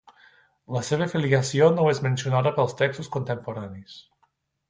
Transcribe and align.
La 0.75 0.79
seva 0.87 1.07
filiació 1.11 1.67
no 1.75 1.85
és 1.91 2.01
mencionada 2.07 2.55
pels 2.57 2.75
textos 2.81 3.13
contemporanis. 3.17 4.01